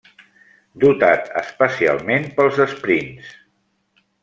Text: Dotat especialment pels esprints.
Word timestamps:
Dotat 0.83 1.29
especialment 1.41 2.27
pels 2.41 2.59
esprints. 2.67 3.31